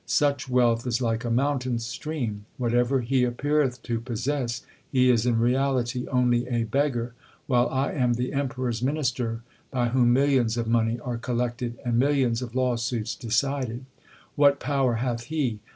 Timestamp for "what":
14.35-14.59